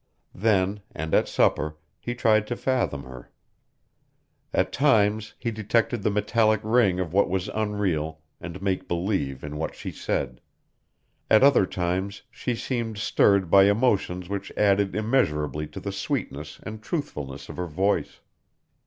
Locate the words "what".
7.13-7.29, 9.57-9.75